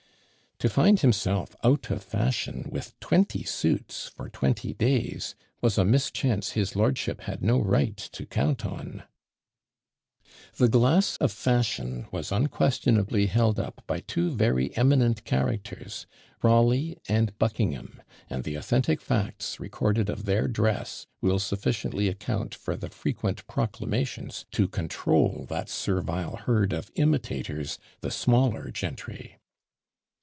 [0.59, 6.51] To find himself out of fashion, with twenty suits for twenty days, was a mischance
[6.51, 9.01] his lordship had no right to count on!
[10.57, 16.05] "The glass of fashion" was unquestionably held up by two very eminent characters,
[16.43, 17.99] Rawleigh and Buckingham;
[18.29, 24.45] and the authentic facts recorded of their dress will sufficiently account for the frequent "Proclamations"
[24.51, 29.39] to control that servile herd of imitators the smaller gentry!